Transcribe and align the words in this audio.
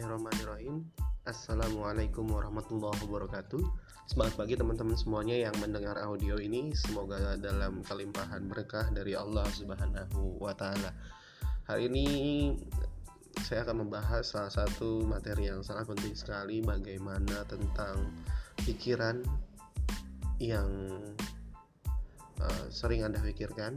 Bismillahirrahmanirrahim. 0.00 0.88
Assalamualaikum 1.28 2.24
warahmatullahi 2.32 3.04
wabarakatuh. 3.04 3.60
Semangat 4.08 4.32
pagi 4.32 4.56
teman-teman 4.56 4.96
semuanya 4.96 5.36
yang 5.36 5.52
mendengar 5.60 5.92
audio 6.00 6.40
ini. 6.40 6.72
Semoga 6.72 7.36
dalam 7.36 7.84
kelimpahan 7.84 8.48
berkah 8.48 8.88
dari 8.96 9.12
Allah 9.12 9.44
subhanahu 9.52 10.40
wa 10.40 10.56
ta'ala. 10.56 10.96
Hari 11.68 11.92
ini 11.92 12.08
saya 13.44 13.60
akan 13.68 13.84
membahas 13.84 14.24
salah 14.24 14.48
satu 14.48 15.04
materi 15.04 15.52
yang 15.52 15.60
sangat 15.60 15.92
penting 15.92 16.16
sekali 16.16 16.64
Bagaimana 16.64 17.44
tentang 17.44 18.08
pikiran 18.64 19.20
yang 20.40 20.96
uh, 22.40 22.64
sering 22.72 23.04
Anda 23.04 23.20
pikirkan. 23.20 23.76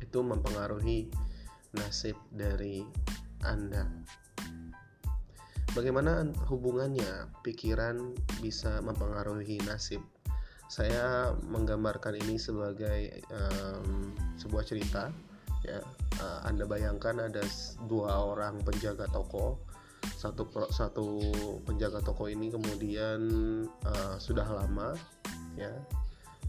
Itu 0.00 0.24
mempengaruhi 0.24 1.12
nasib 1.76 2.16
dari 2.32 2.88
Anda 3.44 3.84
Bagaimana 5.76 6.24
hubungannya 6.48 7.28
pikiran 7.44 8.16
bisa 8.40 8.80
mempengaruhi 8.80 9.60
nasib? 9.68 10.00
Saya 10.72 11.36
menggambarkan 11.52 12.16
ini 12.16 12.40
sebagai 12.40 13.20
um, 13.28 14.16
sebuah 14.40 14.64
cerita. 14.64 15.12
Ya, 15.68 15.84
uh, 16.24 16.40
Anda 16.48 16.64
bayangkan 16.64 17.28
ada 17.28 17.44
dua 17.84 18.08
orang 18.08 18.64
penjaga 18.64 19.04
toko. 19.12 19.60
Satu 20.16 20.48
satu 20.72 21.20
penjaga 21.68 22.00
toko 22.00 22.32
ini 22.32 22.48
kemudian 22.48 23.20
uh, 23.84 24.16
sudah 24.16 24.48
lama, 24.48 24.96
ya, 25.60 25.76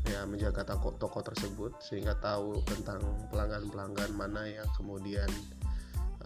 ya 0.07 0.23
menjaga 0.23 0.63
toko 0.63 0.95
toko 0.95 1.19
tersebut 1.19 1.75
sehingga 1.83 2.15
tahu 2.23 2.63
tentang 2.63 3.03
pelanggan-pelanggan 3.27 4.15
mana 4.15 4.47
yang 4.47 4.69
kemudian 4.79 5.27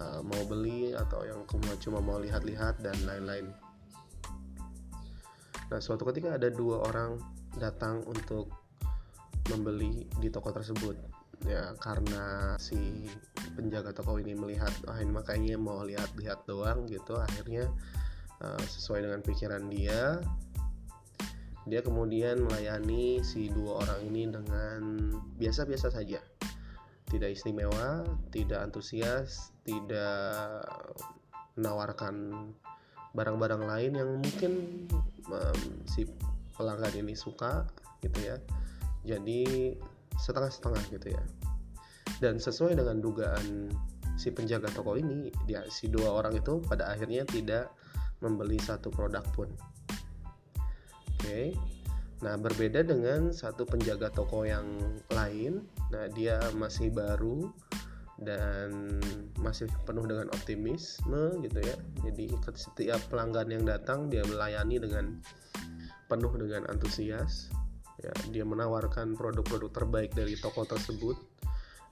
uh, 0.01 0.19
mau 0.25 0.41
beli 0.49 0.97
atau 0.97 1.21
yang 1.21 1.45
cuma 1.77 2.01
mau 2.01 2.17
lihat-lihat 2.17 2.81
dan 2.81 2.97
lain-lain. 3.05 3.53
Nah, 5.69 5.79
suatu 5.79 6.03
ketika 6.09 6.35
ada 6.35 6.49
dua 6.49 6.83
orang 6.89 7.21
datang 7.55 8.01
untuk 8.09 8.49
membeli 9.53 10.09
di 10.19 10.27
toko 10.33 10.49
tersebut, 10.51 10.97
ya 11.45 11.71
karena 11.79 12.57
si 12.57 13.07
penjaga 13.55 13.93
toko 13.93 14.17
ini 14.17 14.33
melihat, 14.33 14.73
ah 14.89 14.99
ini 14.99 15.13
makanya 15.13 15.55
mau 15.55 15.85
lihat-lihat 15.85 16.43
doang 16.49 16.89
gitu, 16.89 17.15
akhirnya 17.15 17.69
uh, 18.43 18.61
sesuai 18.67 19.07
dengan 19.07 19.21
pikiran 19.23 19.63
dia, 19.71 20.19
dia 21.69 21.81
kemudian 21.85 22.41
melayani 22.41 23.21
si 23.21 23.47
dua 23.53 23.85
orang 23.85 24.01
ini 24.09 24.27
dengan 24.27 24.81
biasa-biasa 25.37 25.93
saja 25.93 26.30
tidak 27.11 27.35
istimewa, 27.35 28.07
tidak 28.31 28.63
antusias, 28.63 29.51
tidak 29.67 30.63
menawarkan 31.59 32.47
barang-barang 33.11 33.67
lain 33.67 33.91
yang 33.99 34.09
mungkin 34.23 34.51
um, 35.27 35.59
si 35.83 36.07
pelanggan 36.55 36.95
ini 36.95 37.11
suka 37.11 37.67
gitu 37.99 38.15
ya. 38.23 38.39
Jadi 39.03 39.75
setengah-setengah 40.15 40.83
gitu 40.95 41.07
ya. 41.11 41.23
Dan 42.23 42.39
sesuai 42.39 42.79
dengan 42.79 43.03
dugaan 43.03 43.67
si 44.15 44.31
penjaga 44.31 44.71
toko 44.71 44.95
ini, 44.95 45.27
dia 45.43 45.67
si 45.67 45.91
dua 45.91 46.15
orang 46.23 46.39
itu 46.39 46.63
pada 46.63 46.95
akhirnya 46.95 47.27
tidak 47.27 47.75
membeli 48.23 48.55
satu 48.55 48.87
produk 48.87 49.25
pun. 49.35 49.51
Oke. 51.19 51.51
Okay 51.51 51.80
Nah, 52.21 52.37
berbeda 52.37 52.85
dengan 52.85 53.33
satu 53.33 53.65
penjaga 53.65 54.13
toko 54.13 54.45
yang 54.45 54.77
lain. 55.09 55.65
Nah, 55.89 56.05
dia 56.13 56.37
masih 56.53 56.93
baru 56.93 57.49
dan 58.21 59.01
masih 59.41 59.65
penuh 59.89 60.05
dengan 60.05 60.29
optimisme 60.29 61.41
gitu 61.41 61.59
ya. 61.65 61.75
Jadi 62.05 62.29
setiap 62.53 63.01
pelanggan 63.09 63.49
yang 63.49 63.65
datang 63.65 64.13
dia 64.13 64.21
melayani 64.29 64.77
dengan 64.77 65.17
penuh 66.05 66.29
dengan 66.37 66.69
antusias. 66.69 67.49
Ya, 68.01 68.13
dia 68.29 68.45
menawarkan 68.45 69.17
produk-produk 69.17 69.73
terbaik 69.73 70.13
dari 70.13 70.37
toko 70.37 70.65
tersebut. 70.65 71.17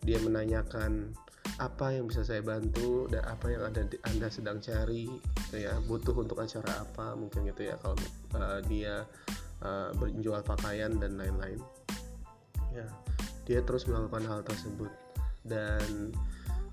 Dia 0.06 0.22
menanyakan 0.22 1.13
apa 1.59 1.91
yang 1.91 2.06
bisa 2.07 2.22
saya 2.23 2.46
bantu 2.46 3.09
dan 3.09 3.25
apa 3.25 3.51
yang 3.51 3.67
ada 3.67 3.84
anda 4.07 4.31
sedang 4.31 4.63
cari 4.63 5.11
gitu 5.50 5.57
ya 5.59 5.75
butuh 5.90 6.16
untuk 6.16 6.40
acara 6.40 6.88
apa 6.88 7.19
mungkin 7.19 7.51
gitu 7.51 7.67
ya 7.67 7.75
kalau 7.84 8.00
uh, 8.38 8.63
dia 8.63 9.03
berjual 10.00 10.42
pakaian 10.44 10.96
dan 10.97 11.20
lain-lain. 11.20 11.59
Ya 12.72 12.88
dia 13.50 13.66
terus 13.66 13.90
melakukan 13.90 14.30
hal 14.30 14.46
tersebut. 14.46 14.94
Dan 15.42 16.14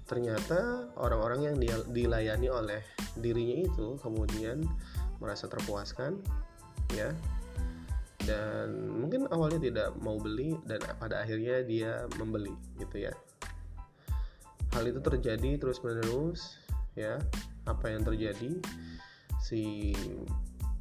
ternyata 0.05 0.93
orang-orang 1.01 1.41
yang 1.49 1.57
dia, 1.57 1.81
dilayani 1.89 2.53
oleh 2.53 2.85
dirinya 3.17 3.65
itu 3.65 3.97
kemudian 4.05 4.61
merasa 5.17 5.49
terpuaskan 5.49 6.21
ya. 6.93 7.17
Dan 8.21 8.93
mungkin 8.93 9.25
awalnya 9.33 9.57
tidak 9.57 9.89
mau 10.05 10.21
beli 10.21 10.53
dan 10.69 10.85
pada 11.01 11.25
akhirnya 11.25 11.65
dia 11.65 12.05
membeli 12.21 12.53
gitu 12.77 13.09
ya. 13.09 13.15
Hal 14.77 14.85
itu 14.85 15.01
terjadi 15.01 15.57
terus 15.57 15.81
menerus 15.81 16.61
ya. 16.93 17.17
Apa 17.65 17.89
yang 17.89 18.05
terjadi? 18.05 18.61
Si 19.41 19.97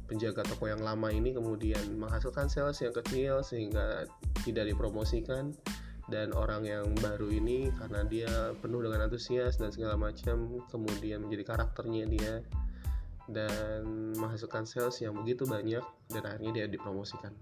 penjaga 0.06 0.46
toko 0.46 0.70
yang 0.70 0.80
lama 0.80 1.10
ini 1.10 1.34
kemudian 1.34 1.98
menghasilkan 1.98 2.46
sales 2.46 2.78
yang 2.82 2.94
kecil 2.94 3.42
sehingga 3.42 4.06
tidak 4.46 4.70
dipromosikan. 4.70 5.52
Dan 6.06 6.30
orang 6.38 6.62
yang 6.62 6.86
baru 7.02 7.26
ini 7.34 7.66
karena 7.74 8.06
dia 8.06 8.30
penuh 8.62 8.78
dengan 8.78 9.10
antusias 9.10 9.58
dan 9.58 9.74
segala 9.74 9.98
macam 9.98 10.62
kemudian 10.70 11.26
menjadi 11.26 11.50
karakternya 11.50 12.06
dia 12.06 12.34
dan 13.26 14.14
menghasilkan 14.14 14.70
sales 14.70 15.02
yang 15.02 15.18
begitu 15.18 15.42
banyak 15.42 15.82
dan 16.14 16.22
akhirnya 16.22 16.62
dia 16.62 16.66
dipromosikan. 16.70 17.34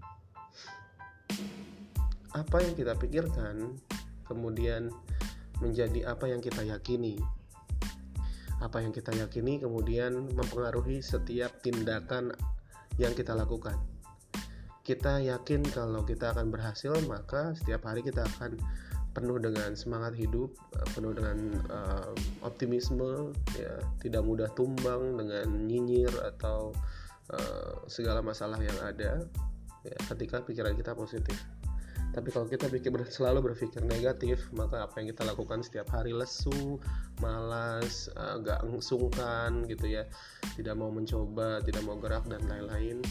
Apa 2.33 2.57
yang 2.65 2.73
kita 2.73 2.97
pikirkan 2.97 3.77
kemudian 4.25 4.89
menjadi 5.61 6.09
apa 6.09 6.25
yang 6.25 6.41
kita 6.41 6.65
yakini? 6.65 7.21
Apa 8.65 8.81
yang 8.81 8.89
kita 8.89 9.13
yakini 9.13 9.61
kemudian 9.61 10.33
mempengaruhi 10.33 11.05
setiap 11.05 11.61
tindakan 11.61 12.33
yang 13.01 13.13
kita 13.13 13.35
lakukan. 13.35 13.75
Kita 14.85 15.17
yakin 15.17 15.65
kalau 15.73 16.05
kita 16.05 16.29
akan 16.31 16.53
berhasil, 16.53 16.93
maka 17.09 17.57
setiap 17.57 17.89
hari 17.89 18.05
kita 18.05 18.21
akan 18.37 18.61
penuh 19.15 19.39
dengan 19.39 19.73
semangat 19.73 20.13
hidup, 20.13 20.51
eh, 20.75 20.87
penuh 20.91 21.15
dengan 21.15 21.39
uh, 21.71 22.11
optimisme, 22.43 23.31
ya 23.55 23.79
tidak 24.03 24.21
mudah 24.27 24.51
tumbang 24.53 25.15
dengan 25.15 25.47
nyinyir 25.65 26.11
atau 26.35 26.75
uh, 27.31 27.73
segala 27.87 28.19
masalah 28.19 28.59
yang 28.59 28.75
ada. 28.83 29.23
Ya, 29.87 29.97
ketika 30.13 30.43
pikiran 30.43 30.75
kita 30.75 30.93
positif. 30.93 31.37
Tapi 32.15 32.31
kalau 32.31 32.47
kita 32.47 32.71
pikir 32.71 32.95
selalu 33.11 33.51
berpikir 33.51 33.83
negatif, 33.83 34.47
maka 34.55 34.87
apa 34.87 35.03
yang 35.03 35.11
kita 35.11 35.27
lakukan 35.27 35.59
setiap 35.59 35.91
hari 35.91 36.15
lesu, 36.15 36.79
malas, 37.19 38.07
agak 38.15 38.63
uh, 38.63 38.79
sungkan 38.79 39.67
gitu 39.67 39.99
ya, 39.99 40.07
tidak 40.55 40.79
mau 40.79 40.87
mencoba, 40.87 41.59
tidak 41.67 41.83
mau 41.83 41.99
gerak 41.99 42.23
dan 42.31 42.39
lain-lain. 42.47 43.03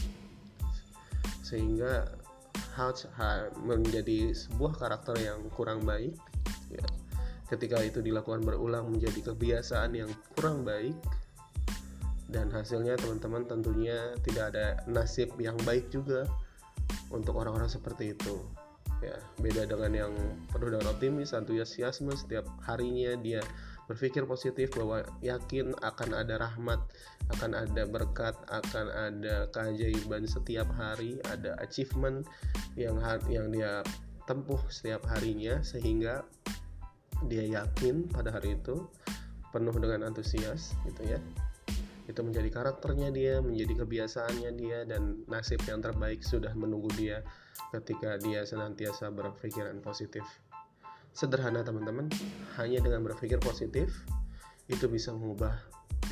Sehingga 1.45 2.17
hal 2.73 2.97
menjadi 3.61 4.33
sebuah 4.33 4.73
karakter 4.81 5.21
yang 5.21 5.53
kurang 5.53 5.85
baik. 5.85 6.17
Ya. 6.73 6.89
Ketika 7.45 7.85
itu 7.85 8.01
dilakukan 8.01 8.41
berulang 8.41 8.89
menjadi 8.89 9.21
kebiasaan 9.29 9.93
yang 9.93 10.09
kurang 10.33 10.65
baik, 10.65 10.97
dan 12.25 12.49
hasilnya 12.49 12.97
teman-teman 12.97 13.45
tentunya 13.45 14.17
tidak 14.25 14.49
ada 14.49 14.81
nasib 14.89 15.29
yang 15.37 15.53
baik 15.61 15.93
juga 15.93 16.25
untuk 17.13 17.37
orang-orang 17.37 17.69
seperti 17.69 18.17
itu 18.17 18.64
ya 19.03 19.15
beda 19.43 19.67
dengan 19.67 19.91
yang 19.91 20.13
penuh 20.51 20.71
dengan 20.71 20.87
optimis 20.95 21.35
antusiasme 21.35 22.15
setiap 22.15 22.47
harinya 22.63 23.15
dia 23.19 23.43
berpikir 23.85 24.25
positif 24.25 24.73
bahwa 24.73 25.05
yakin 25.21 25.75
akan 25.83 26.09
ada 26.17 26.41
rahmat 26.41 26.81
akan 27.37 27.51
ada 27.53 27.83
berkat 27.85 28.33
akan 28.49 28.87
ada 28.89 29.45
keajaiban 29.53 30.25
setiap 30.25 30.65
hari 30.73 31.21
ada 31.29 31.53
achievement 31.61 32.25
yang 32.73 32.97
yang 33.29 33.53
dia 33.53 33.85
tempuh 34.25 34.57
setiap 34.73 35.05
harinya 35.13 35.61
sehingga 35.61 36.25
dia 37.29 37.45
yakin 37.45 38.09
pada 38.09 38.33
hari 38.33 38.57
itu 38.57 38.89
penuh 39.53 39.75
dengan 39.77 40.09
antusias 40.09 40.73
gitu 40.83 41.05
ya 41.05 41.21
itu 42.05 42.21
menjadi 42.21 42.49
karakternya 42.53 43.09
dia 43.09 43.41
menjadi 43.41 43.81
kebiasaannya 43.81 44.51
dia 44.53 44.85
dan 44.85 45.25
nasib 45.25 45.61
yang 45.65 45.81
terbaik 45.81 46.21
sudah 46.21 46.53
menunggu 46.53 46.89
dia 46.93 47.25
ketika 47.73 48.21
dia 48.21 48.45
senantiasa 48.45 49.09
berpikiran 49.09 49.81
positif. 49.81 50.23
Sederhana 51.15 51.63
teman-teman, 51.63 52.11
hanya 52.59 52.83
dengan 52.83 53.01
berpikir 53.07 53.39
positif 53.39 54.03
itu 54.67 54.85
bisa 54.91 55.15
mengubah 55.15 55.55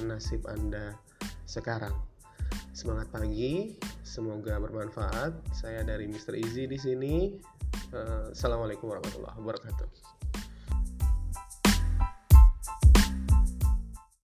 nasib 0.01 0.47
Anda 0.47 0.95
sekarang. 1.43 1.93
Semangat 2.73 3.13
pagi, 3.13 3.77
semoga 4.01 4.57
bermanfaat. 4.57 5.53
Saya 5.53 5.85
dari 5.85 6.09
Mr. 6.09 6.39
Easy 6.39 6.65
di 6.65 6.79
sini. 6.79 7.37
Uh, 7.93 8.33
Assalamualaikum 8.33 8.89
warahmatullahi 8.89 9.37
wabarakatuh. 9.37 10.22